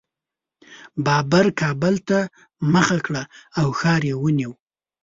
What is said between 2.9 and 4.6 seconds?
کړه او ښار یې ونیو.